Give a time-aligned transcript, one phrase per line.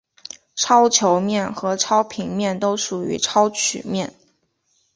[0.55, 4.15] 超球面和超平面都属于超曲面。